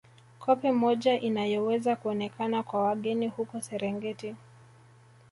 [0.39, 4.35] Koppe moja inayoweza kuonekana kwa wageni huko Serengeti